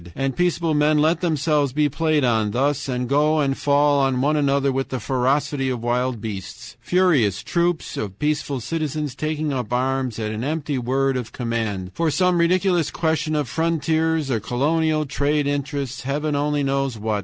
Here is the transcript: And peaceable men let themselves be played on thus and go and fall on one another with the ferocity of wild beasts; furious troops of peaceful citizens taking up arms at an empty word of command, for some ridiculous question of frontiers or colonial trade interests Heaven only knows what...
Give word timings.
And 0.15 0.35
peaceable 0.35 0.73
men 0.73 0.97
let 0.97 1.21
themselves 1.21 1.73
be 1.73 1.87
played 1.87 2.23
on 2.23 2.49
thus 2.51 2.89
and 2.89 3.07
go 3.07 3.39
and 3.39 3.55
fall 3.55 3.99
on 3.99 4.19
one 4.19 4.35
another 4.35 4.71
with 4.71 4.89
the 4.89 4.99
ferocity 4.99 5.69
of 5.69 5.83
wild 5.83 6.19
beasts; 6.19 6.75
furious 6.79 7.43
troops 7.43 7.95
of 7.97 8.17
peaceful 8.17 8.59
citizens 8.61 9.13
taking 9.13 9.53
up 9.53 9.71
arms 9.71 10.17
at 10.17 10.31
an 10.31 10.43
empty 10.43 10.79
word 10.79 11.17
of 11.17 11.31
command, 11.31 11.91
for 11.93 12.09
some 12.09 12.39
ridiculous 12.39 12.89
question 12.89 13.35
of 13.35 13.47
frontiers 13.47 14.31
or 14.31 14.39
colonial 14.39 15.05
trade 15.05 15.45
interests 15.45 16.01
Heaven 16.01 16.35
only 16.35 16.63
knows 16.63 16.97
what... 16.97 17.19